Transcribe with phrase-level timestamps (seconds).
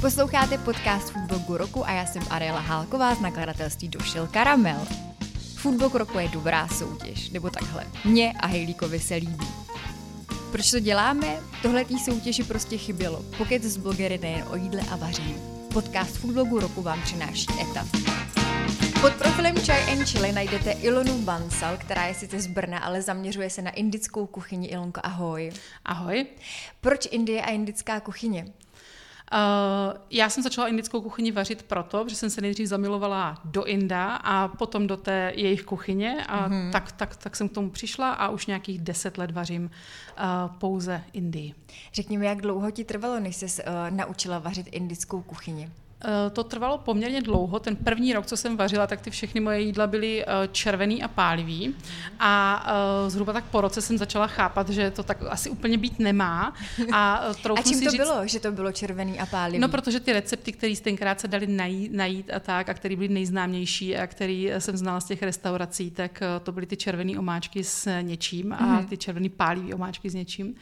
[0.00, 4.86] Posloucháte podcast Foodblogu roku a já jsem Ariela Hálková z nakladatelství Došel Karamel.
[5.56, 7.86] Foodblog roku je dobrá soutěž, nebo takhle.
[8.04, 9.46] Mně a Hejlíkovi se líbí.
[10.52, 11.40] Proč to děláme?
[11.62, 13.24] Tohle tý soutěži prostě chybělo.
[13.38, 15.36] Pokud z blogery nejen o jídle a vaření.
[15.72, 17.86] Podcast Foodblogu roku vám přináší ETA.
[19.00, 23.50] Pod profilem Chai and Chili najdete Ilonu Bansal, která je sice z Brna, ale zaměřuje
[23.50, 24.68] se na indickou kuchyni.
[24.68, 25.52] Ilonko, ahoj.
[25.84, 26.26] Ahoj.
[26.80, 28.46] Proč Indie a indická kuchyně?
[29.32, 34.16] Uh, já jsem začala indickou kuchyni vařit proto, že jsem se nejdřív zamilovala do Inda
[34.16, 36.70] a potom do té jejich kuchyně a mm-hmm.
[36.70, 41.04] tak, tak, tak jsem k tomu přišla a už nějakých deset let vařím uh, pouze
[41.12, 41.54] Indii.
[41.94, 45.70] Řekni mi, jak dlouho ti trvalo, než jsi uh, naučila vařit indickou kuchyni?
[46.04, 47.58] Eh, to trvalo poměrně dlouho.
[47.58, 51.08] Ten první rok, co jsem vařila, tak ty všechny moje jídla byly eh, červený a
[51.08, 51.74] pálivý.
[52.20, 52.66] A
[53.06, 56.54] eh, zhruba tak po roce jsem začala chápat, že to tak asi úplně být nemá.
[56.92, 57.14] A,
[57.56, 59.58] a čím to říct, bylo, že to bylo červený a pálivý?
[59.58, 63.08] No, protože ty recepty, které tenkrát se dali najít, najít a tak, a které byly
[63.08, 68.00] nejznámější a které jsem znala z těch restaurací, tak to byly ty červené omáčky s
[68.00, 68.86] něčím a mm-hmm.
[68.86, 70.54] ty červený pálivý omáčky s něčím.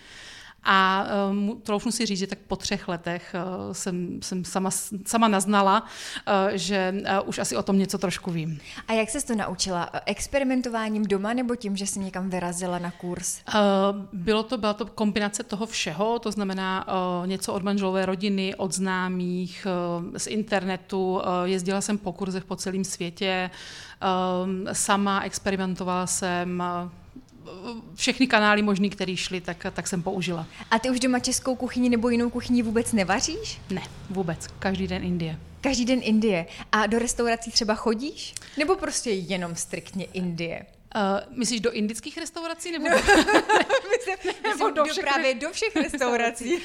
[0.65, 4.71] A um, troufnu si říct, že tak po třech letech uh, jsem, jsem sama,
[5.07, 8.61] sama naznala, uh, že uh, už asi o tom něco trošku vím.
[8.89, 9.91] A jak se to naučila?
[10.07, 13.41] Experimentováním doma nebo tím, že jsi někam vyrazila na kurz?
[13.49, 13.61] Uh,
[14.13, 18.75] bylo to, byla to kombinace toho všeho, to znamená uh, něco od manželové rodiny, od
[18.75, 19.67] známých,
[20.01, 21.15] uh, z internetu.
[21.15, 23.51] Uh, jezdila jsem po kurzech po celém světě,
[24.03, 26.91] uh, sama experimentovala jsem, uh,
[27.95, 30.47] všechny kanály možný, které šly, tak, tak jsem použila.
[30.71, 33.61] A ty už doma českou kuchyni nebo jinou kuchyni vůbec nevaříš?
[33.71, 34.47] Ne, vůbec.
[34.59, 35.39] Každý den Indie.
[35.61, 36.47] Každý den Indie.
[36.73, 38.35] A do restaurací třeba chodíš?
[38.59, 40.67] Nebo prostě jenom striktně Indie?
[40.97, 42.73] Uh, myslíš do indických restaurací?
[42.73, 42.97] Nebo, no,
[43.91, 46.55] myslím, nebo do, všech, právě do všech restaurací.
[46.57, 46.61] uh,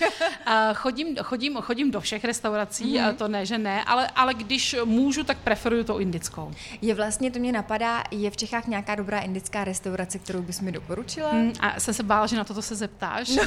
[0.73, 3.15] chodím, chodím, chodím do všech restaurací, mm-hmm.
[3.15, 6.51] to ne, že ne, ale, ale když můžu, tak preferuju to indickou.
[6.81, 10.71] Je vlastně, to mě napadá, je v Čechách nějaká dobrá indická restaurace, kterou bys mi
[10.71, 11.31] doporučila?
[11.31, 13.43] Mm, a jsem se bála, že na toto se zeptáš, no.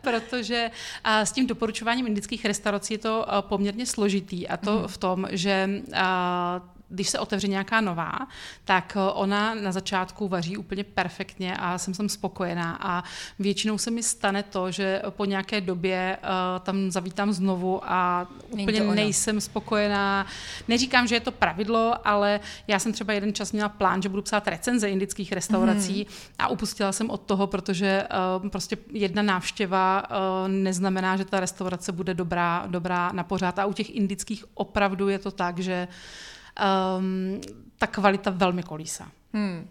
[0.00, 0.70] protože
[1.06, 4.86] uh, s tím doporučováním indických restaurací je to uh, poměrně složitý a to mm-hmm.
[4.86, 8.28] v tom, že uh, když se otevře nějaká nová,
[8.64, 13.04] tak eh, ona na začátku vaří úplně perfektně a jsem tam spokojená a
[13.38, 16.28] většinou se mi stane to, že po nějaké době uh,
[16.60, 20.26] tam zavítám znovu a úplně nejsem spokojená.
[20.68, 24.22] Neříkám, že je to pravidlo, ale já jsem třeba jeden čas měla plán, že budu
[24.22, 26.14] psát recenze indických restaurací mm.
[26.38, 28.04] a upustila jsem od toho, protože
[28.42, 33.66] uh, prostě jedna návštěva uh, neznamená, že ta restaurace bude dobrá, dobrá na pořád a
[33.66, 35.88] u těch indických opravdu je to tak, že
[36.98, 37.40] um,
[37.78, 39.08] ta kvalita velmi kolísá.
[39.32, 39.68] Hmm.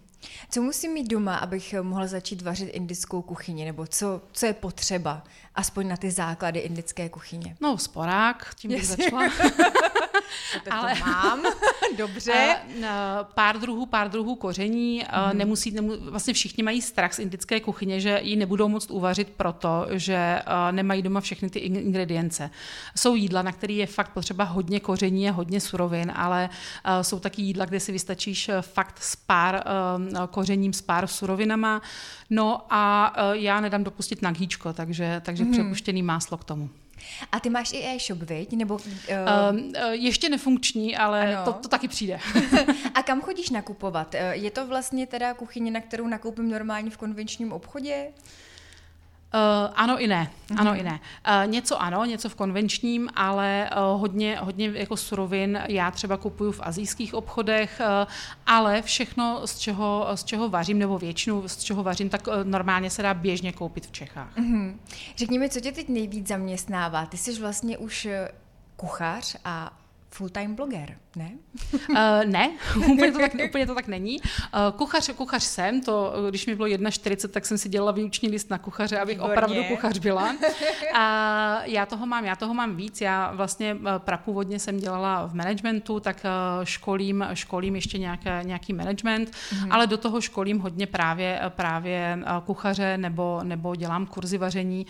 [0.49, 5.23] Co musím mít doma, abych mohla začít vařit indickou kuchyni, nebo co, co je potřeba,
[5.55, 7.57] aspoň na ty základy indické kuchyně?
[7.61, 9.03] No, sporák, tím bych Jasně.
[9.03, 9.23] začala.
[10.63, 11.43] to Ale mám,
[11.97, 12.55] dobře.
[13.33, 15.33] pár druhů, pár druhů koření, mm-hmm.
[15.33, 19.87] nemusí, nemu, vlastně všichni mají strach z indické kuchyně, že ji nebudou moct uvařit proto,
[19.91, 20.39] že
[20.71, 22.49] nemají doma všechny ty ingredience.
[22.95, 26.49] Jsou jídla, na které je fakt potřeba hodně koření a hodně surovin, ale
[27.01, 29.63] jsou taky jídla, kde si vystačíš fakt s pár
[30.29, 31.81] kořením, s pár surovinama.
[32.29, 34.33] No a já nedám dopustit na
[34.73, 35.51] takže, takže mm-hmm.
[35.51, 36.69] přepuštěný máslo k tomu.
[37.31, 38.53] A ty máš i e-shop, viď?
[38.53, 38.81] Nebo, uh...
[39.55, 42.19] Uh, ještě nefunkční, ale to, to taky přijde.
[42.93, 44.15] a kam chodíš nakupovat?
[44.31, 48.07] Je to vlastně teda kuchyně, na kterou nakoupím normálně v konvenčním obchodě?
[49.33, 50.59] Uh, ano i ne, mm-hmm.
[50.59, 50.99] ano i ne.
[51.27, 56.51] Uh, něco ano, něco v konvenčním, ale uh, hodně, hodně jako surovin já třeba kupuju
[56.51, 58.11] v azijských obchodech, uh,
[58.45, 62.89] ale všechno, z čeho, z čeho vařím, nebo většinu, z čeho vařím, tak uh, normálně
[62.89, 64.37] se dá běžně koupit v Čechách.
[64.37, 64.75] Mm-hmm.
[65.17, 67.05] Řekni mi, co tě teď nejvíc zaměstnává?
[67.05, 68.07] Ty jsi vlastně už
[68.75, 69.73] kuchař a
[70.09, 71.31] full-time bloger, ne?
[71.89, 74.19] Uh, ne, úplně to tak, úplně to tak není.
[74.21, 78.49] Uh, kuchař, kuchař jsem, to, když mi bylo 1,40, tak jsem si dělala výuční list
[78.49, 79.33] na kuchaře, abych Výborně.
[79.33, 80.35] opravdu kuchař byla.
[80.93, 83.01] A já toho mám, já toho mám víc.
[83.01, 86.23] Já vlastně eh, prapůvodně jsem dělala v managementu, tak
[86.63, 89.67] školím, školím ještě nějaké, nějaký management, mm-hmm.
[89.69, 94.85] ale do toho školím hodně právě, právě kuchaře nebo, nebo dělám kurzy vaření.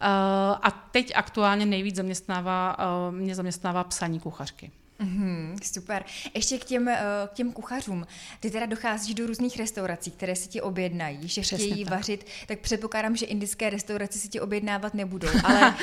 [0.00, 4.70] Uh, a teď aktuálně nejvíc zaměstnává, uh, mě zaměstnává psaní kuchařky.
[4.98, 6.04] Mm, super.
[6.34, 8.06] Ještě k těm, eh, k těm kuchařům.
[8.40, 11.94] Ty teda docházíš do různých restaurací, které si ti objednají, že Přesně chtějí tak.
[11.94, 15.74] vařit, tak předpokládám, že indické restaurace si ti objednávat nebudou, ale uh,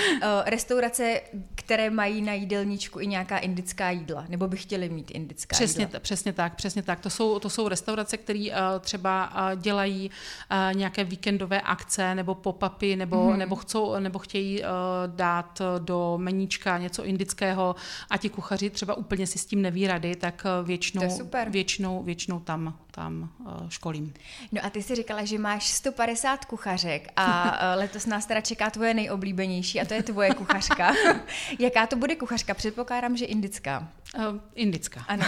[0.45, 1.21] restaurace,
[1.55, 5.99] které mají na jídelníčku i nějaká indická jídla, nebo by chtěli mít indická přesně, jídla.
[5.99, 6.99] Přesně tak, přesně tak.
[6.99, 10.11] To jsou, to jsou restaurace, které uh, třeba uh, dělají
[10.51, 13.39] uh, nějaké víkendové akce nebo pop-upy, nebo, mm.
[13.39, 14.67] nebo, chcou, nebo chtějí uh,
[15.07, 17.75] dát do meníčka něco indického
[18.09, 22.39] a ti kuchaři třeba úplně si s tím neví rady, tak eh, většinou, většinou, většinou
[22.39, 24.13] tam, tam uh, školím.
[24.51, 28.69] No a ty si říkala, že máš 150 kuchařek a eh, letos nás teda čeká
[28.69, 30.93] tvoje nejoblíbenější a to je tvoje kuchařka.
[31.59, 32.53] Jaká to bude kuchařka?
[32.53, 33.87] Předpokládám, že indická.
[34.17, 35.05] Uh, indická.
[35.07, 35.25] Ano.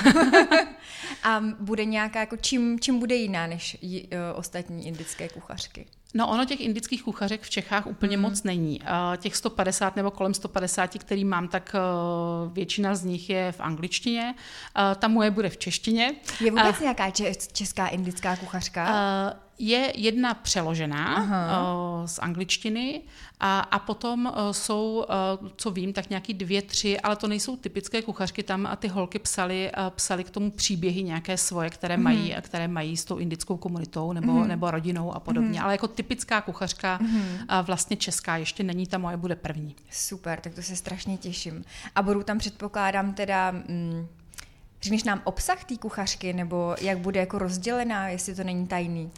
[1.23, 5.85] a bude nějaká, jako čím, čím bude jiná než j, uh, ostatní indické kuchařky?
[6.15, 8.23] No ono těch indických kuchařek v Čechách úplně mm.
[8.23, 8.81] moc není.
[9.17, 14.35] Těch 150 nebo kolem 150, který mám, tak uh, většina z nich je v angličtině.
[14.35, 16.15] Uh, ta moje bude v češtině.
[16.41, 17.11] Je vůbec uh, nějaká
[17.53, 18.85] česká indická kuchařka?
[19.59, 21.73] Je jedna přeložená Aha.
[21.73, 23.01] Uh, z angličtiny
[23.39, 25.05] a, a potom uh, jsou,
[25.41, 28.87] uh, co vím, tak nějaký dvě, tři, ale to nejsou typické kuchařky tam a ty
[28.87, 32.03] holky psali, psali k tomu příběhy nějaké svoje, které, hmm.
[32.03, 34.47] mají, které mají s tou indickou komunitou nebo, hmm.
[34.47, 35.59] nebo rodinou a podobně.
[35.59, 35.65] Hmm.
[35.65, 37.39] Ale jako typická kuchařka hmm.
[37.61, 39.75] vlastně česká ještě není, ta moje bude první.
[39.91, 41.63] Super, tak to se strašně těším.
[41.95, 43.51] A budou tam předpokládám teda...
[43.51, 44.07] Mm,
[44.85, 49.03] Řekneš nám obsah té kuchařky, nebo jak bude jako rozdělená, jestli to není tajný?
[49.03, 49.11] Uh,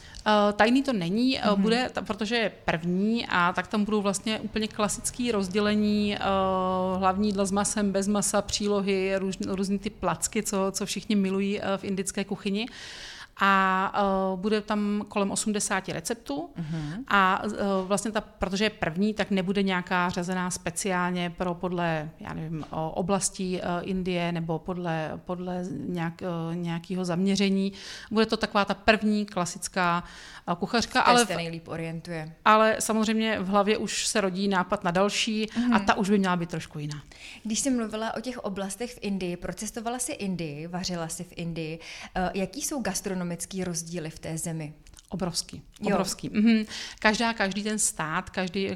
[0.54, 1.56] tajný to není, mm-hmm.
[1.56, 7.46] bude, protože je první a tak tam budou vlastně úplně klasické rozdělení uh, hlavní jídla
[7.46, 11.84] s masem, bez masa, přílohy, růz, různý ty placky, co, co všichni milují uh, v
[11.84, 12.66] indické kuchyni.
[12.70, 12.76] Uh,
[13.40, 14.04] a
[14.34, 17.04] uh, bude tam kolem 80 receptů uh-huh.
[17.08, 17.52] a uh,
[17.88, 23.62] vlastně ta, protože je první, tak nebude nějaká řazená speciálně pro podle, já nevím, oblastí
[23.62, 27.74] uh, Indie nebo podle, podle nějak, uh, nějakého zaměření.
[28.12, 30.04] Bude to taková ta první klasická
[30.48, 31.02] uh, kuchařka.
[31.02, 32.34] ale se nejlíp orientuje.
[32.46, 35.76] Ale samozřejmě v hlavě už se rodí nápad na další uh-huh.
[35.76, 37.02] a ta už by měla být trošku jiná.
[37.44, 41.80] Když jsi mluvila o těch oblastech v Indii, procestovala si Indii, vařila si v Indii,
[42.18, 44.74] uh, jaký jsou gastronomické ekonomické rozdíly v té zemi.
[45.10, 46.30] Obrovský, obrovský.
[46.34, 46.66] Mhm.
[47.00, 48.70] Každá, každý ten stát, každý,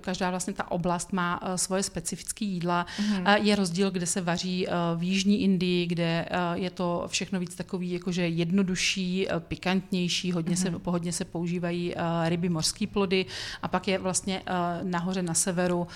[0.00, 2.86] každá vlastně ta oblast má uh, svoje specifické jídla.
[3.00, 3.20] Mhm.
[3.20, 7.40] Uh, je rozdíl, kde se vaří uh, v Jižní Indii, kde uh, je to všechno
[7.40, 10.62] víc takový jakože jednodušší, uh, pikantnější, hodně, mhm.
[10.62, 13.26] se, hodně se používají uh, ryby, mořské plody
[13.62, 15.86] a pak je vlastně uh, nahoře na severu uh,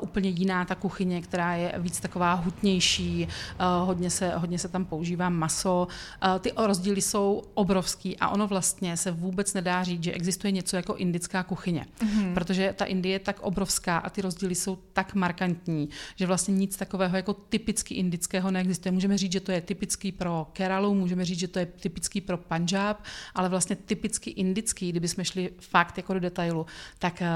[0.00, 3.28] úplně jiná ta kuchyně, která je víc taková hutnější,
[3.60, 5.88] uh, hodně, se, hodně se tam používá maso.
[6.24, 10.76] Uh, ty rozdíly jsou obrovský a ono vlastně se vůbec nedá říct, že existuje něco
[10.76, 12.34] jako indická kuchyně, mm-hmm.
[12.34, 16.76] protože ta Indie je tak obrovská a ty rozdíly jsou tak markantní, že vlastně nic
[16.76, 18.92] takového jako typicky indického neexistuje.
[18.92, 22.38] Můžeme říct, že to je typický pro Keralu, můžeme říct, že to je typický pro
[22.38, 23.02] Punjab,
[23.34, 26.66] ale vlastně typicky indický, kdybychom šli fakt jako do detailu,
[26.98, 27.28] tak eh,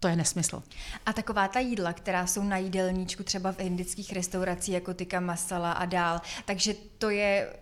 [0.00, 0.62] to je nesmysl.
[1.06, 5.72] A taková ta jídla, která jsou na jídelníčku třeba v indických restauracích, jako tyka masala
[5.72, 7.52] a dál, takže to je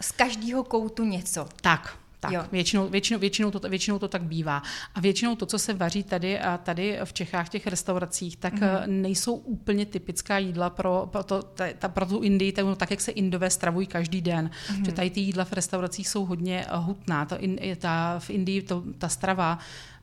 [0.00, 1.48] z každého koutu něco.
[1.60, 2.44] Tak, tak, jo.
[2.52, 4.62] většinou, většinou, většinou, to, většinou to tak bývá.
[4.94, 8.54] A většinou to, co se vaří tady a tady v Čechách, v těch restauracích, tak
[8.54, 8.86] mm-hmm.
[8.86, 11.42] nejsou úplně typická jídla pro, pro, to,
[11.78, 14.50] ta, pro tu Indii, tak, tak, jak se Indové stravují každý den.
[14.50, 14.84] Mm-hmm.
[14.84, 17.24] Že tady ty jídla v restauracích jsou hodně eh, hutná.
[17.24, 17.38] Ta,
[17.78, 19.58] ta, v Indii to, ta strava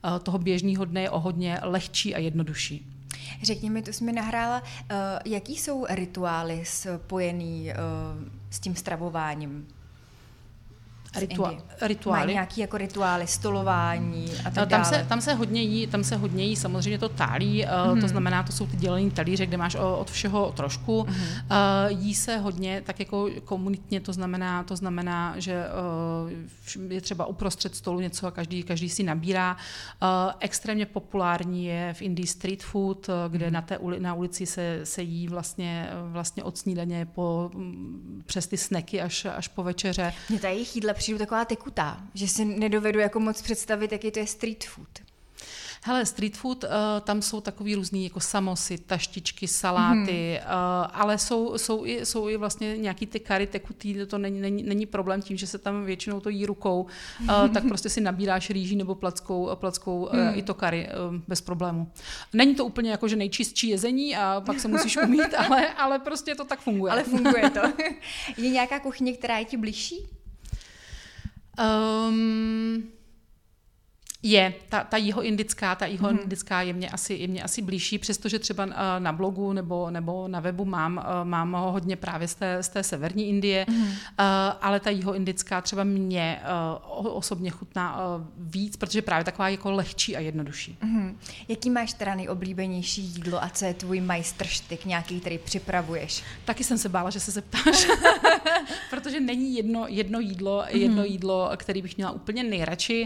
[0.05, 2.87] eh, toho běžného dne je o hodně lehčí a jednodušší.
[3.43, 4.63] Řekni mi, tu jsi mi nahrála,
[5.25, 7.73] jaký jsou rituály spojený
[8.49, 9.67] s tím stravováním?
[11.15, 12.25] Ritua- rituály.
[12.25, 14.85] Mají nějaký jako rituály, stolování a tak tam dále.
[14.85, 17.89] Se, tam se hodně jí, tam se hodně jí samozřejmě to tálí, mm-hmm.
[17.89, 18.07] to mhm.
[18.07, 21.03] znamená, to jsou ty dělený talíře, kde máš od všeho trošku.
[21.03, 21.87] Mm-hmm.
[21.87, 25.65] Jí se hodně tak jako komunitně, to znamená, to znamená, že
[26.79, 29.57] eh, je třeba uprostřed stolu něco a každý, každý si nabírá.
[30.39, 33.51] Extrémně populární je v Indii street food, kde mm-hmm.
[33.51, 37.51] na, té uli, na ulici se, se jí vlastně, vlastně od snídaně po,
[38.25, 40.13] přes ty sneky až, až po večeře.
[40.29, 44.27] Mě tady jídla přijdu taková tekutá, že si nedovedu jako moc představit, jaký to je
[44.27, 44.89] street food.
[45.83, 46.69] Hele, street food, uh,
[47.01, 50.45] tam jsou takový různý jako samosy, taštičky, saláty, mm.
[50.45, 54.63] uh, ale jsou, jsou, i, jsou i vlastně nějaký ty kary tekutý, to není, není,
[54.63, 56.85] není problém tím, že se tam většinou to jí rukou,
[57.21, 60.19] uh, tak prostě si nabíráš rýží nebo plackou, plackou mm.
[60.19, 61.91] uh, i to kary uh, bez problému.
[62.33, 66.35] Není to úplně jako, že nejčistší jezení a pak se musíš umít, ale, ale prostě
[66.35, 66.91] to tak funguje.
[66.91, 67.61] Ale funguje to.
[68.37, 70.20] je nějaká kuchyně, která je ti blížší?
[71.57, 72.91] Um,
[74.23, 78.65] Je, ta, ta jihoindická, ta jihoindická je mě asi, je mě asi blížší, přestože třeba
[78.65, 82.63] eh, na blogu nebo, nebo na webu mám, eh, mám ho hodně právě z té,
[82.63, 83.87] z té severní Indie, mm.
[84.61, 86.39] ale ta jihoindická třeba mě
[86.95, 87.99] osobně chutná
[88.37, 90.77] víc, protože právě taková jako lehčí a jednodušší.
[90.81, 91.17] Mm.
[91.47, 96.23] Jaký máš teda nejoblíbenější jídlo a co je tvůj majstrštyk, nějaký, který připravuješ?
[96.45, 97.87] Taky jsem se bála, že se zeptáš,
[98.89, 101.05] protože není jedno, jedno jídlo, jedno mm.
[101.05, 103.05] jídlo, který bych měla úplně nejradši.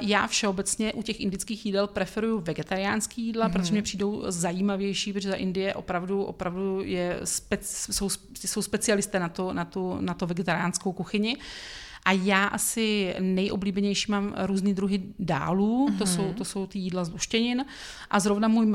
[0.00, 3.52] Já všeobecně u těch indických jídel preferuju vegetariánský jídla, mm-hmm.
[3.52, 9.28] protože mě přijdou zajímavější, protože za Indie opravdu, opravdu je spec, jsou, jsou specialisté na
[9.28, 11.36] to, na, tu, na to vegetariánskou kuchyni.
[12.04, 15.98] A já asi nejoblíbenější mám různý druhy dálů, mm-hmm.
[15.98, 16.14] to, mhm.
[16.14, 17.64] jsou, to jsou ty jídla z luštěnin.
[18.10, 18.66] A zrovna můj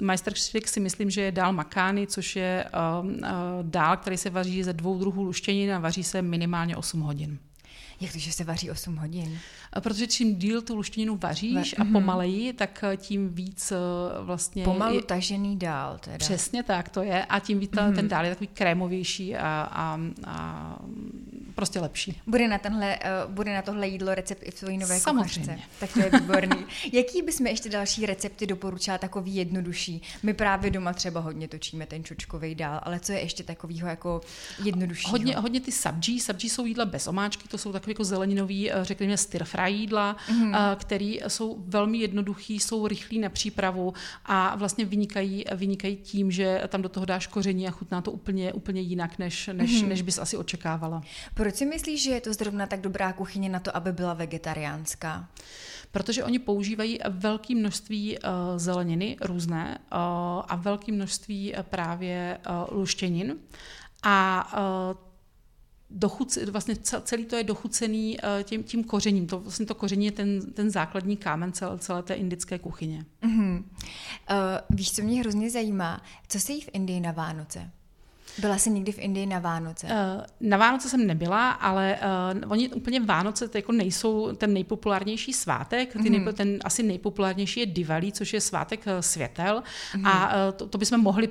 [0.00, 2.64] majsterštyk si myslím, že je dál makány, což je
[3.02, 3.18] uh, uh,
[3.62, 7.38] dál, který se vaří ze dvou druhů luštěnin a vaří se minimálně 8 hodin.
[8.02, 9.38] Jak to, že se vaří 8 hodin?
[9.80, 11.92] Protože čím díl tu luštěninu vaříš a mhm.
[11.92, 13.76] pomaleji, tak eh, tím víc eh,
[14.22, 14.64] vlastně...
[14.64, 16.18] Pomalu je, tažený dál teda.
[16.18, 17.94] Přesně tak to je a tím víc mm-hmm.
[17.94, 20.78] ten dál je takový krémovější a, a, a
[21.54, 22.20] prostě lepší.
[22.26, 25.40] Bude na, tenhle, uh, bude na tohle jídlo recept i v tvojí nové Samozřejmě.
[25.40, 25.68] kuchařce.
[25.80, 26.64] Tak to je výborný.
[26.92, 30.02] Jaký bychom ještě další recepty doporučila takový jednodušší?
[30.22, 34.20] My právě doma třeba hodně točíme ten čočkový dál, ale co je ještě takového jako
[34.64, 35.10] jednodušší?
[35.10, 36.20] Hodně, hodně ty sabji.
[36.20, 40.16] Sabji jsou jídla bez omáčky, to jsou takové jako zeleninový, eh, řekněme, stir fry jídla,
[40.28, 40.76] mm-hmm.
[40.76, 43.94] které jsou velmi jednoduchý, jsou rychlí na přípravu
[44.26, 48.52] a vlastně vynikají, vynikají tím, že tam do toho dáš koření a chutná to úplně,
[48.52, 49.88] úplně jinak, než, než, mm-hmm.
[49.88, 51.02] než bys asi očekávala.
[51.34, 55.28] Proč si myslíš, že je to zrovna tak dobrá kuchyně na to, aby byla vegetariánská?
[55.92, 59.98] Protože oni používají velké množství uh, zeleniny různé uh,
[60.48, 63.36] a velké množství uh, právě uh, luštěnin.
[64.02, 64.48] A
[64.92, 65.11] uh,
[65.94, 69.26] dochuc, vlastně celý to je dochucený tím, tím kořením.
[69.26, 73.04] To, vlastně to koření je ten, ten základní kámen celé, celé té indické kuchyně.
[73.22, 73.56] Mm-hmm.
[73.56, 73.64] Uh,
[74.70, 76.02] víš, co mě hrozně zajímá?
[76.28, 77.70] Co se jí v Indii na Vánoce?
[78.38, 79.86] Byla jsi někdy v Indii na Vánoce?
[79.86, 79.92] Uh,
[80.40, 81.98] na Vánoce jsem nebyla, ale
[82.42, 85.92] uh, oni úplně Vánoce to jako nejsou ten nejpopulárnější svátek.
[85.92, 86.10] Ty mm.
[86.10, 89.62] nejpo, ten asi nejpopulárnější je Diwali, což je svátek světel.
[89.96, 90.06] Mm.
[90.06, 91.28] A uh, to, to bychom mohli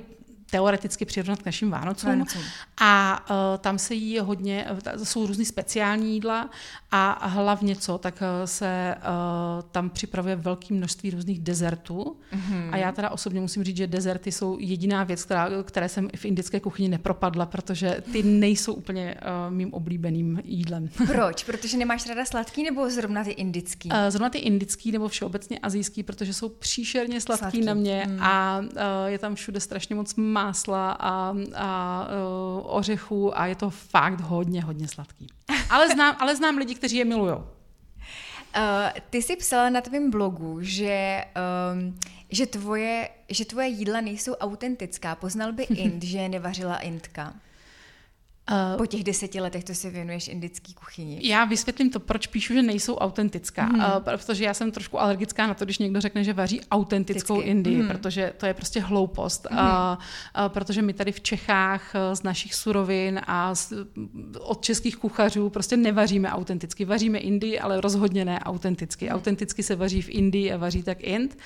[0.52, 2.10] teoreticky přirovnat k našim Vánocům.
[2.10, 2.42] Vánocům.
[2.80, 4.66] A uh, tam se jí hodně,
[5.04, 6.50] jsou různý speciální jídla
[6.90, 12.16] a hlavně co, tak uh, se uh, tam připravuje velké množství různých dezertů.
[12.32, 12.68] Mm-hmm.
[12.72, 16.24] A já teda osobně musím říct, že dezerty jsou jediná věc, která, které jsem v
[16.24, 20.88] indické kuchyni nepropadla, protože ty nejsou úplně uh, mým oblíbeným jídlem.
[21.06, 21.44] Proč?
[21.44, 23.88] Protože nemáš rada sladký nebo zrovna ty indický?
[23.88, 27.60] Uh, zrovna ty indický nebo všeobecně azijský, protože jsou příšerně sladký, sladký.
[27.60, 28.22] na mě mm.
[28.22, 28.68] a uh,
[29.06, 34.20] je tam všude strašně moc má másla a, a uh, ořechů a je to fakt
[34.20, 35.26] hodně, hodně sladký.
[35.70, 37.34] Ale znám, ale znám lidi, kteří je milují.
[37.34, 37.42] Uh,
[39.10, 41.24] ty jsi psala na tvém blogu, že,
[41.74, 41.98] um,
[42.30, 45.14] že, tvoje, že tvoje jídla nejsou autentická.
[45.14, 47.34] Poznal by Ind, že je nevařila Indka.
[48.50, 51.20] Uh, po těch deseti letech to se věnuješ indický kuchyni.
[51.22, 53.64] Já vysvětlím to, proč píšu, že nejsou autentická.
[53.64, 53.80] Hmm.
[53.80, 57.50] Uh, protože já jsem trošku alergická na to, když někdo řekne, že vaří autentickou Vždycky.
[57.50, 57.88] Indii, hmm.
[57.88, 59.46] protože to je prostě hloupost.
[59.50, 59.60] Hmm.
[59.60, 59.98] Uh, uh,
[60.48, 63.72] protože my tady v Čechách uh, z našich surovin a z,
[64.40, 66.84] od českých kuchařů prostě nevaříme autenticky.
[66.84, 69.06] Vaříme Indii, ale rozhodně ne autenticky.
[69.06, 69.16] Hmm.
[69.16, 71.34] Autenticky se vaří v Indii a vaří tak Ind.
[71.34, 71.40] Uh,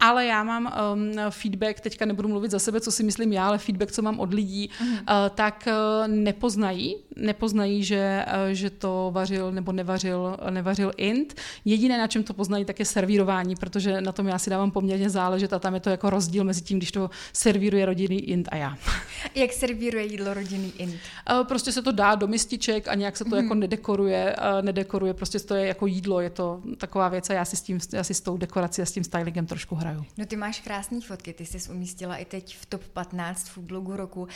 [0.00, 3.58] ale já mám um, feedback, teďka nebudu mluvit za sebe, co si myslím já, ale
[3.58, 4.96] feedback, co mám od lidí, uh,
[5.34, 11.34] tak uh, nepoznají, nepoznají, že, uh, že to vařil nebo nevařil, nevařil int.
[11.64, 15.10] Jediné, na čem to poznají, tak je servírování, protože na tom já si dávám poměrně
[15.10, 18.56] záležet a tam je to jako rozdíl mezi tím, když to servíruje rodinný int a
[18.56, 18.76] já.
[19.34, 20.94] Jak servíruje jídlo rodinný int?
[20.94, 23.42] Uh, prostě se to dá do mističek a nějak se to uh-huh.
[23.42, 27.44] jako nedekoruje, uh, nedekoruje, prostě to je jako jídlo, je to taková věc a já
[27.44, 30.04] si s tím, já si s tou dekorací a s tím styling marketingem trošku hraju.
[30.18, 33.96] No ty máš krásné fotky, ty jsi umístila i teď v top 15 food blogu
[33.96, 34.22] roku.
[34.22, 34.28] Uh,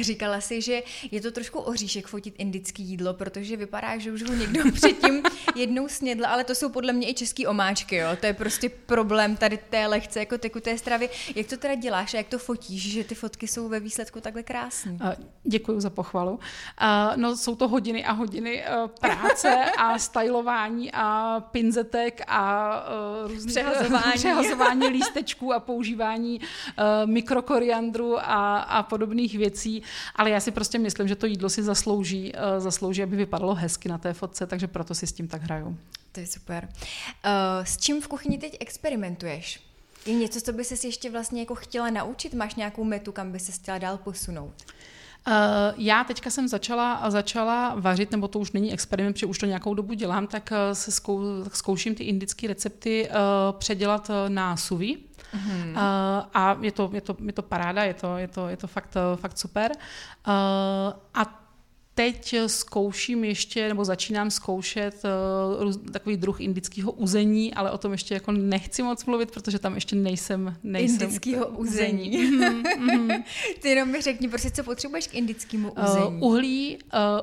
[0.02, 4.34] říkala si, že je to trošku oříšek fotit indický jídlo, protože vypadá, že už ho
[4.34, 5.22] někdo předtím
[5.56, 8.08] jednou snědl, ale to jsou podle mě i český omáčky, jo.
[8.20, 11.08] To je prostě problém tady té lehce jako tekuté stravy.
[11.36, 14.42] Jak to teda děláš a jak to fotíš, že ty fotky jsou ve výsledku takhle
[14.42, 14.92] krásné?
[14.92, 15.12] Uh,
[15.44, 16.32] děkuji za pochvalu.
[16.32, 16.38] Uh,
[17.16, 22.70] no jsou to hodiny a hodiny uh, práce a stylování a pinzetek a
[23.24, 29.82] uh, různých přehazování, přehazování lístečků a používání uh, mikrokoriandru a, a podobných věcí,
[30.16, 33.88] ale já si prostě myslím, že to jídlo si zaslouží, uh, zaslouží, aby vypadalo hezky
[33.88, 35.76] na té fotce, takže proto si s tím tak hraju.
[36.12, 36.68] To je super.
[36.68, 39.60] Uh, s čím v kuchyni teď experimentuješ?
[40.06, 42.34] Je něco, co by se ještě vlastně jako chtěla naučit?
[42.34, 44.54] Máš nějakou metu, kam by se chtěla dál posunout?
[45.28, 45.34] Uh,
[45.76, 49.74] já teďka jsem začala, začala vařit, nebo to už není experiment, protože už to nějakou
[49.74, 51.22] dobu dělám, tak se zkou,
[51.52, 54.96] zkouším ty indické recepty uh, předělat na suvi.
[54.96, 55.70] Mm-hmm.
[55.70, 55.76] Uh,
[56.34, 58.94] a je to, je, to, je to paráda, je to, je to, je to fakt,
[59.16, 59.70] fakt super.
[59.72, 60.32] Uh,
[61.14, 61.39] a
[62.00, 65.02] teď zkouším ještě, nebo začínám zkoušet
[65.64, 69.74] uh, takový druh indického uzení, ale o tom ještě jako nechci moc mluvit, protože tam
[69.74, 70.56] ještě nejsem.
[70.62, 72.32] nejsem indického uzení.
[72.32, 73.24] mm-hmm.
[73.60, 76.06] Ty jenom mi řekni, prostě co potřebuješ k indickému eh, uzení?
[76.06, 76.78] Uh, uhlí,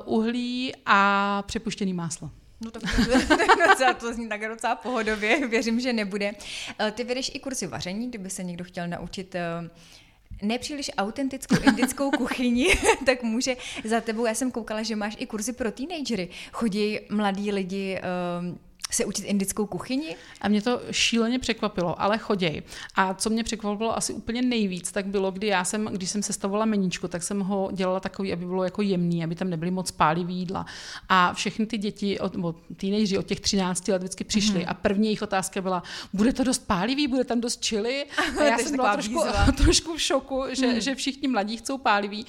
[0.06, 2.30] uh, uhlí a přepuštěný máslo.
[2.64, 6.32] No tak to, docela, to zní tak docela pohodově, věřím, že nebude.
[6.92, 9.34] Ty vedeš i kurzy vaření, kdyby se někdo chtěl naučit
[10.42, 12.68] nepříliš autentickou indickou kuchyni,
[13.06, 16.28] tak může za tebou, já jsem koukala, že máš i kurzy pro teenagery.
[16.52, 18.00] Chodí mladí lidi
[18.40, 18.58] um,
[18.90, 20.16] se učit indickou kuchyni?
[20.40, 22.62] A mě to šíleně překvapilo, ale choděj.
[22.94, 26.64] A co mě překvapilo asi úplně nejvíc, tak bylo, kdy já jsem, když jsem sestavovala
[26.64, 30.34] meníčko, tak jsem ho dělala takový, aby bylo jako jemný, aby tam nebyly moc pálivý
[30.34, 30.66] jídla.
[31.08, 34.64] A všechny ty děti, od, nebo teenageři od těch 13 let vždycky přišli mm.
[34.68, 38.06] a první jejich otázka byla, bude to dost pálivý, bude tam dost čili?
[38.40, 39.20] A já jsem byla trošku,
[39.56, 40.80] trošku v šoku, že, mm.
[40.80, 42.26] že všichni mladí chcou pálivý.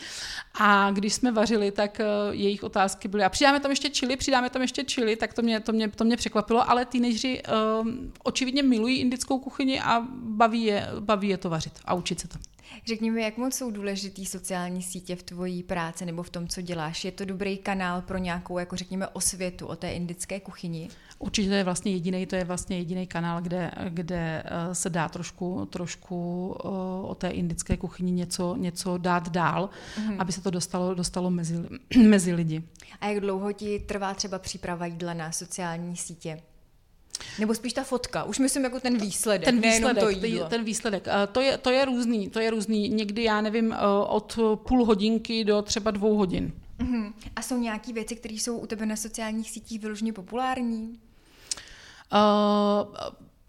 [0.59, 4.49] A když jsme vařili, tak uh, jejich otázky byly, a přidáme tam ještě čili, přidáme
[4.49, 7.41] tam ještě čili, tak to mě, to mě, to mě překvapilo, ale teenageři
[7.81, 7.87] uh,
[8.23, 12.37] očividně milují indickou kuchyni a baví je, baví je to vařit a učit se to.
[12.87, 16.61] Řekni mi, jak moc jsou důležitý sociální sítě v tvojí práci nebo v tom, co
[16.61, 17.05] děláš?
[17.05, 20.89] Je to dobrý kanál pro nějakou, jako řekněme, osvětu o té indické kuchyni?
[21.19, 25.09] Určitě to je vlastně jediný, to je vlastně jediný kanál, kde, kde eh, se dá
[25.09, 26.67] trošku, trošku eh,
[27.07, 30.15] o té indické kuchyni něco, něco dát dál, mm-hmm.
[30.19, 31.55] aby se to dostalo, dostalo mezi,
[32.07, 32.63] mezi lidi.
[33.01, 36.41] A jak dlouho ti trvá třeba příprava jídla na sociální sítě?
[37.39, 40.49] Nebo spíš ta fotka, už myslím jako ten výsledek, ten výsledek, to jídlo.
[40.49, 41.07] ten výsledek.
[41.31, 42.89] To je, to je různý, to je různý.
[42.89, 43.75] Někdy, já nevím,
[44.07, 46.53] od půl hodinky do třeba dvou hodin.
[46.79, 47.13] Uh-huh.
[47.35, 50.99] A jsou nějaké věci, které jsou u tebe na sociálních sítích vyloženě populární?
[52.13, 52.95] Uh,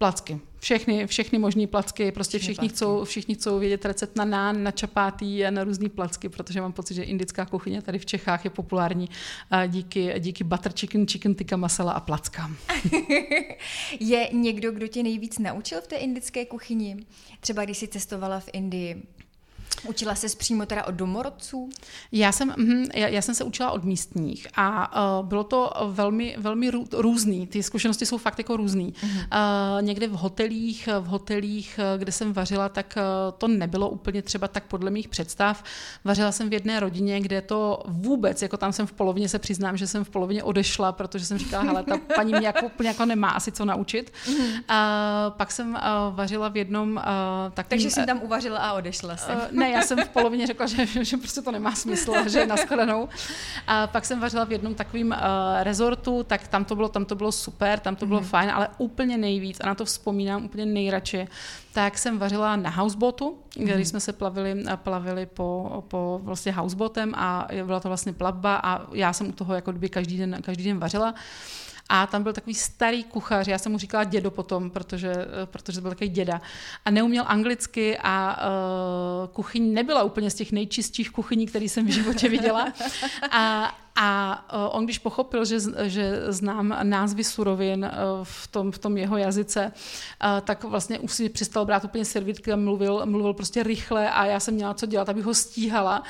[0.00, 0.40] placky.
[0.58, 4.70] Všechny, všechny možné placky, prostě všichni, všichni chcou, všichni chcou vědět recept na nán, na
[4.70, 8.50] čapátý a na různé placky, protože mám pocit, že indická kuchyně tady v Čechách je
[8.50, 9.08] populární
[9.66, 12.56] díky, díky butter chicken, chicken tikka masala a plackám.
[14.00, 16.96] je někdo, kdo tě nejvíc naučil v té indické kuchyni?
[17.40, 19.02] Třeba když jsi cestovala v Indii,
[19.88, 21.68] Učila se přímo teda od domorodců?
[22.12, 26.36] Já jsem, mm, já, já jsem se učila od místních a uh, bylo to velmi,
[26.38, 27.46] velmi rů, různý.
[27.46, 28.92] Ty zkušenosti jsou fakt jako různý.
[28.92, 29.76] Uh-huh.
[29.76, 33.02] Uh, někde v hotelích, v hotelích, kde jsem vařila, tak uh,
[33.38, 35.64] to nebylo úplně třeba tak podle mých představ.
[36.04, 39.76] Vařila jsem v jedné rodině, kde to vůbec, jako tam jsem v polovině se přiznám,
[39.76, 43.04] že jsem v polovině odešla, protože jsem říkala, hele, ta paní mě jako, úplně jako
[43.04, 44.12] nemá asi co naučit.
[44.26, 44.50] Uh-huh.
[44.50, 45.78] Uh, pak jsem uh,
[46.14, 47.02] vařila v jednom uh,
[47.54, 47.68] takovým...
[47.68, 49.36] Takže jsem tam uvařila a odešla jsem.
[49.36, 52.46] Uh, ne, já jsem v polovině řekla, že, že prostě to nemá smysl, že je
[52.46, 53.08] nashledanou.
[53.66, 55.16] A pak jsem vařila v jednom takovém uh,
[55.62, 58.24] rezortu, tak tam to bylo, tam to bylo super, tam to bylo mm-hmm.
[58.24, 61.28] fajn, ale úplně nejvíc, a na to vzpomínám úplně nejradši,
[61.72, 63.80] tak jsem vařila na houseboatu, kde mm-hmm.
[63.80, 69.12] jsme se plavili, plavili po, po vlastně houseboatem a byla to vlastně plavba a já
[69.12, 71.14] jsem u toho jako kdyby každý den, každý den vařila.
[71.92, 75.80] A tam byl takový starý kuchař, já jsem mu říkala dědo potom, protože, eh, protože
[75.80, 76.40] byl takový děda.
[76.84, 78.36] A neuměl anglicky a
[79.22, 82.72] uh, kuchyň nebyla úplně z těch nejčistších kuchyní, které jsem v životě viděla.
[83.30, 87.90] A, a uh, on když pochopil, že, že znám názvy surovin
[88.22, 89.72] v, tom, v tom jeho jazyce,
[90.44, 94.40] tak vlastně už si přestal brát úplně servítky a mluvil, mluvil prostě rychle a já
[94.40, 96.02] jsem měla co dělat, abych ho stíhala.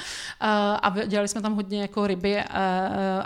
[0.82, 2.42] A dělali jsme tam hodně jako ryby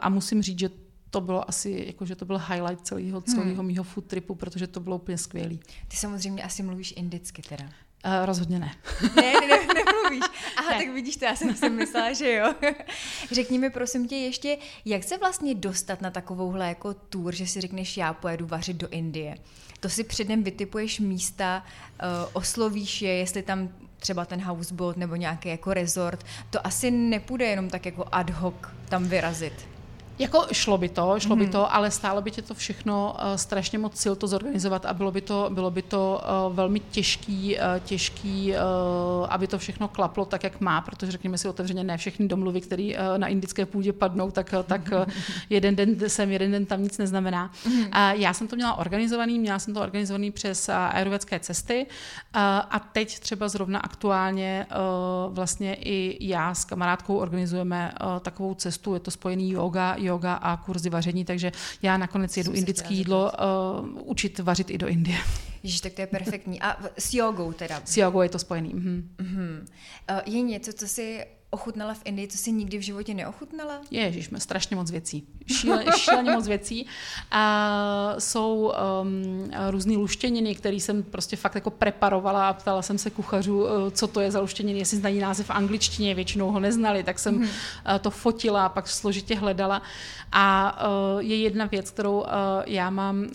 [0.01, 0.84] a musím říct, že
[1.15, 3.67] to bylo asi, jako, že to byl highlight celého, celého hmm.
[3.67, 5.61] mýho food tripu, protože to bylo úplně skvělý.
[5.89, 7.65] Ty samozřejmě asi mluvíš indicky teda.
[7.65, 8.75] Uh, rozhodně ne.
[9.17, 10.25] ne, ne, nemluvíš.
[10.57, 10.79] Aha, ne.
[10.79, 12.55] tak vidíš to, já jsem si myslela, že jo.
[13.33, 17.61] Řekni mi prosím tě ještě, jak se vlastně dostat na takovouhle jako tour, že si
[17.61, 19.37] řekneš, já pojedu vařit do Indie.
[19.81, 25.49] To si předem vytipuješ místa, uh, oslovíš je, jestli tam třeba ten houseboat nebo nějaký
[25.49, 26.27] jako resort.
[26.51, 28.55] To asi nepůjde jenom tak jako ad hoc
[28.89, 29.74] tam vyrazit.
[30.19, 31.39] Jako šlo by to, šlo mm-hmm.
[31.39, 31.53] by mhm.
[31.53, 35.11] to, ale stálo by tě to všechno uh, strašně moc sil to zorganizovat a bylo
[35.11, 40.25] by to, bylo by to uh, velmi těžký, uh, těžký uh, aby to všechno klaplo
[40.25, 43.93] tak, jak má, protože řekněme si otevřeně, ne všechny domluvy, které uh, na indické půdě
[43.93, 45.05] padnou, tak, uh, tak uh,
[45.51, 47.51] jeden den sem, jeden den tam nic neznamená.
[47.67, 48.15] Mm-hmm.
[48.15, 52.41] Uh, já jsem to měla organizovaný, měla jsem to organizovaný přes uh, aerovecké cesty uh,
[52.71, 58.95] a teď třeba zrovna aktuálně uh, vlastně i já s kamarádkou organizujeme uh, takovou cestu,
[58.95, 63.89] je to spojený yoga, yoga a kurzy vaření, takže já nakonec jedu indické jídlo uh,
[64.05, 65.19] učit vařit i do Indie.
[65.63, 66.61] Ježiš, tak to je perfektní.
[66.61, 67.83] A s jogou teda.
[67.85, 68.75] S jogou je to spojený.
[68.75, 69.11] Mhm.
[69.19, 69.67] Mhm.
[70.11, 73.81] Uh, je něco, co si ochutnala v Indii, co si nikdy v životě neochutnala?
[73.91, 75.27] Ježíš, jsme strašně moc věcí.
[75.47, 76.87] Šíle, šíleně moc věcí.
[77.31, 83.11] A jsou um, různé luštěniny, které jsem prostě fakt jako preparovala a ptala jsem se
[83.11, 87.03] kuchařů, uh, co to je za luštěniny, jestli znají název v angličtině, většinou ho neznali,
[87.03, 87.49] tak jsem mm.
[88.01, 89.83] to fotila a pak složitě hledala.
[90.33, 90.79] A
[91.15, 92.29] uh, je jedna věc, kterou uh,
[92.67, 93.27] já mám uh,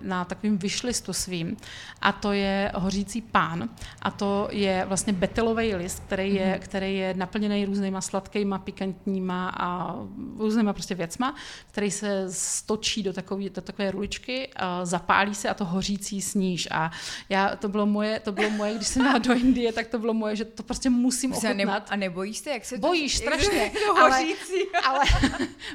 [0.00, 1.56] na takovým vyšlistu svým
[2.02, 3.68] a to je hořící pán
[4.02, 6.58] a to je vlastně betelový list, který je, mm.
[6.58, 7.14] který je
[7.48, 9.96] naplněný různýma sladkýma, pikantníma a
[10.38, 11.34] různýma prostě věcma,
[11.66, 14.50] který se stočí do takové, do takové ruličky,
[14.82, 16.68] zapálí se a to hořící sníž.
[16.70, 16.90] A
[17.28, 20.14] já, to bylo moje, to bylo moje, když jsem jela do Indie, tak to bylo
[20.14, 21.86] moje, že to prostě musím ochutnat.
[21.90, 22.80] A nebojíš se, jak se to...
[22.80, 24.24] Bojíš strašně, ale,
[24.84, 25.04] ale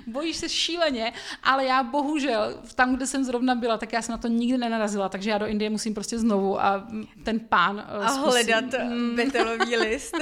[0.08, 4.18] bojíš se šíleně, ale já bohužel, tam, kde jsem zrovna byla, tak já jsem na
[4.18, 6.88] to nikdy nenarazila, takže já do Indie musím prostě znovu a
[7.24, 9.16] ten pán uh, A hledat mm.
[9.16, 10.16] betelový list.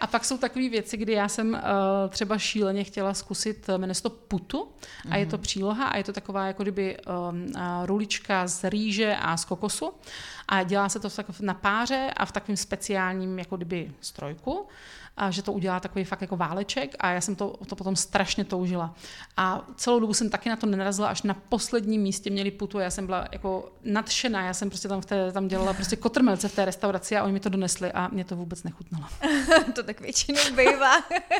[0.00, 1.60] a pak jsou takové věci, kdy já jsem uh,
[2.08, 4.68] třeba šíleně chtěla zkusit, uh, jmenuje se to putu
[5.10, 5.42] a je to mhm.
[5.42, 7.52] příloha a je to taková jako kdyby um,
[7.84, 9.92] rulička z rýže a z kokosu
[10.48, 11.08] a dělá se to
[11.40, 14.66] na páře a v takovém speciálním jako kdyby strojku
[15.20, 18.44] a že to udělá takový fakt jako váleček a já jsem to, to potom strašně
[18.44, 18.94] toužila.
[19.36, 22.82] A celou dobu jsem taky na to nenarazila, až na posledním místě měli putu a
[22.82, 26.48] já jsem byla jako nadšená, já jsem prostě tam, v té, tam dělala prostě kotrmelce
[26.48, 29.06] v té restauraci a oni mi to donesli a mě to vůbec nechutnalo.
[29.74, 30.92] to tak většinou bývá.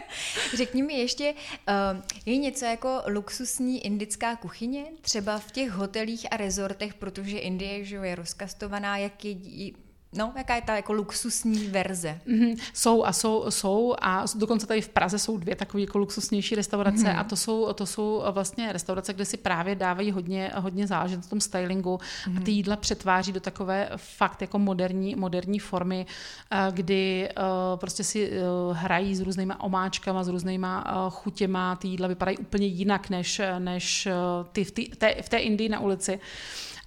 [0.56, 1.34] Řekni mi ještě,
[1.68, 7.84] uh, je něco jako luxusní indická kuchyně, třeba v těch hotelích a rezortech, protože Indie
[7.84, 9.76] že je rozkastovaná, jak jedí
[10.12, 12.20] No, jaká je ta jako luxusní verze?
[12.26, 12.56] Mm-hmm.
[12.72, 17.04] Jsou a jsou, jsou a dokonce tady v Praze jsou dvě takové jako luxusnější restaurace
[17.04, 17.18] mm-hmm.
[17.18, 21.28] a to jsou, to jsou vlastně restaurace, kde si právě dávají hodně, hodně záležet na
[21.28, 22.38] tom stylingu mm-hmm.
[22.38, 26.06] a ty jídla přetváří do takové fakt jako moderní, moderní formy,
[26.50, 28.32] eh, kdy uh, prostě si
[28.72, 34.08] hrají s různýma omáčkama, s různýma chutěma, ty jídla vypadají úplně jinak než, než
[34.52, 36.20] ty v, ty, té, v té Indii na ulici.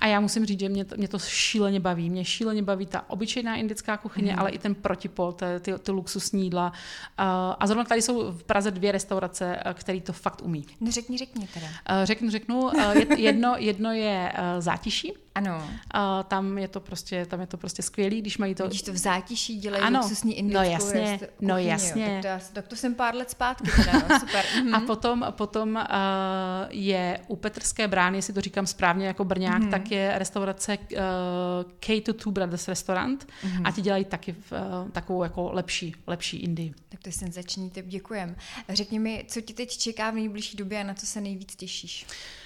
[0.04, 2.10] A já musím říct, že mě to, mě to šíleně baví.
[2.10, 4.40] Mě šíleně baví ta obyčejná indická kuchyně, mm.
[4.40, 6.68] ale i ten protipol, ty, ty, ty luxusní jídla.
[7.20, 7.26] Uh,
[7.60, 10.66] a zrovna tady jsou v Praze dvě restaurace, uh, které to fakt umí.
[10.82, 11.66] No řekni, řekni teda.
[11.68, 12.62] Uh, řeknu, řeknu.
[12.62, 12.72] Uh,
[13.18, 15.70] jedno, jedno je uh, zátiší, ano.
[15.92, 18.68] A tam je to prostě, tam je to prostě skvělý, když mají to...
[18.68, 20.00] Když to v zátiší dělají ano.
[20.00, 22.20] luxusní indickou no jasně, kuchyni, no jasně.
[22.24, 24.46] Tak to, tak to jsem pár let zpátky teda, no, super.
[24.74, 25.82] a potom, potom uh,
[26.70, 29.72] je u Petrské brány, jestli to říkám správně jako Brňák, mm-hmm.
[29.72, 30.98] tak je restaurace uh,
[31.80, 33.62] K2 Brothers Restaurant mm-hmm.
[33.66, 36.74] a ti dělají taky uh, takovou jako lepší, lepší Indii.
[36.90, 38.36] Tak to je senzační tip, děkujem.
[38.70, 42.06] Řekni mi, co ti teď čeká v nejbližší době a na co se nejvíc těšíš?
[42.06, 42.43] Uh,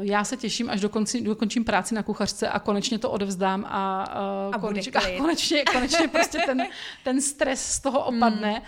[0.00, 4.04] já se těším, až dokonci, dokončím práci na kuchařce a konečně to odevzdám a,
[4.48, 6.62] uh, a, koneč, a konečně, konečně prostě ten,
[7.04, 8.52] ten stres z toho opadne.
[8.52, 8.62] Mm.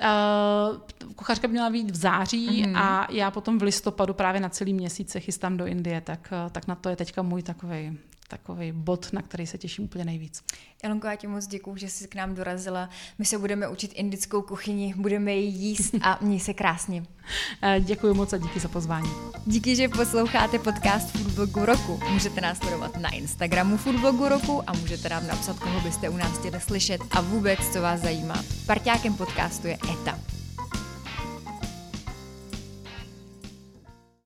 [0.00, 2.78] Uh, kuchařka měla být v září mm-hmm.
[2.78, 6.66] a já potom v listopadu právě na celý měsíc se chystám do Indie, tak, tak
[6.66, 10.42] na to je teďka můj takový takový bod, na který se těším úplně nejvíc.
[10.82, 12.88] Elonko, já ti moc děkuju, že jsi k nám dorazila.
[13.18, 17.04] My se budeme učit indickou kuchyni, budeme ji jíst a měj se krásně.
[17.62, 19.10] Eh, děkuji moc a díky za pozvání.
[19.46, 22.00] Díky, že posloucháte podcast Foodblogu roku.
[22.10, 26.38] Můžete nás sledovat na Instagramu Foodblogu roku a můžete nám napsat, koho byste u nás
[26.38, 28.44] chtěli slyšet a vůbec, co vás zajímá.
[28.66, 30.33] Parťákem podcastu je ETA.